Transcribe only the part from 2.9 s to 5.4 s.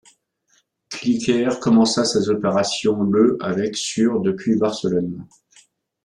le avec sur depuis Barcelone.